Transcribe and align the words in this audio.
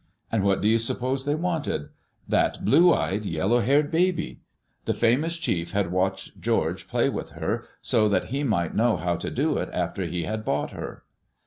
And 0.31 0.41
what 0.43 0.61
do 0.61 0.67
you 0.67 0.79
suppose 0.79 1.25
they 1.25 1.35
wanted? 1.35 1.89
That 2.27 2.65
blue 2.65 2.91
eyed, 2.91 3.23
yellow 3.23 3.59
haired 3.59 3.91
baby 3.91 4.39
I 4.39 4.43
The 4.85 4.93
famous 4.95 5.37
chief 5.37 5.73
had 5.73 5.91
watched 5.91 6.39
George 6.41 6.87
play 6.87 7.07
with 7.07 7.33
her 7.33 7.65
so 7.83 8.09
that 8.09 8.29
he 8.33 8.43
might 8.43 8.73
know 8.73 8.97
how 8.97 9.15
to 9.17 9.29
do 9.29 9.57
it 9.57 9.69
after 9.71 10.05
he 10.05 10.23
had 10.23 10.43
bought 10.43 10.71
her. 10.71 11.03